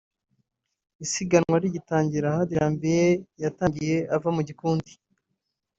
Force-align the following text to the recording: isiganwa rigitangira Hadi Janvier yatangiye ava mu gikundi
isiganwa 1.05 1.55
rigitangira 1.63 2.35
Hadi 2.35 2.53
Janvier 2.59 3.11
yatangiye 3.43 3.97
ava 4.15 4.29
mu 4.35 4.41
gikundi 4.47 4.91